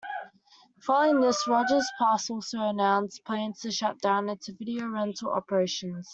[0.81, 6.09] Following this, Rogers Plus also announced plans to shut down its video rental operations.